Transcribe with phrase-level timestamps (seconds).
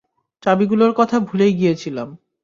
[0.43, 2.07] চাবিগুলোর কথা ভুলেই গিয়েছিলাম।